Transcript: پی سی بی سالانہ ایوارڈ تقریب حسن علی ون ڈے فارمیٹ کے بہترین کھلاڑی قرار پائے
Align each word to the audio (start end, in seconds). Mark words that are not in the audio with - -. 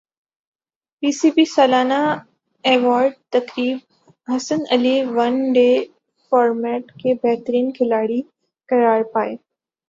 پی 1.03 1.09
سی 1.11 1.29
بی 1.35 1.43
سالانہ 1.45 1.99
ایوارڈ 2.63 3.11
تقریب 3.33 3.77
حسن 4.27 4.59
علی 4.71 4.95
ون 5.15 5.35
ڈے 5.53 5.69
فارمیٹ 6.31 6.91
کے 7.01 7.13
بہترین 7.23 7.71
کھلاڑی 7.73 8.21
قرار 8.69 9.01
پائے 9.13 9.35